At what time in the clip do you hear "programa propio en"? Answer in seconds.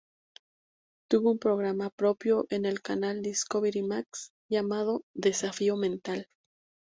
1.37-2.65